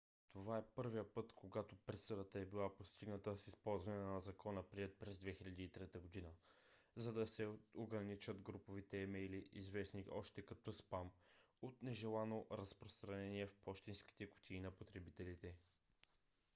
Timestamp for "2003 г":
5.19-6.31